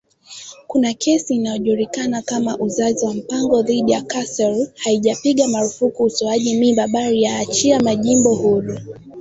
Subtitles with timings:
[0.67, 7.07] kuna kesi inayojulikana kama Uzazi wa mpango dhidi ya Casey, haijapiga marufuku utoaji mimba, bali
[7.19, 8.77] kuyaachia majimbo uhuru